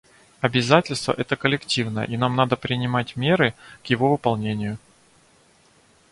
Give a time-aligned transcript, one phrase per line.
[0.39, 3.53] Обязательство это коллективное, и нам надо принимать меры
[3.83, 4.79] к его выполнению.